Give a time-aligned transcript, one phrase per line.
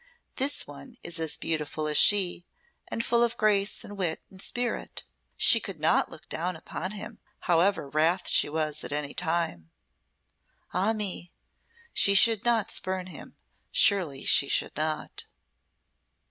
[0.37, 2.47] This one is as beautiful as she
[2.87, 5.03] and full of grace, and wit, and spirit.
[5.37, 9.69] She could not look down upon him, however wrath she was at any time.
[10.73, 11.31] Ah me!
[11.93, 13.37] She should not spurn him,
[13.71, 15.25] surely she should not!"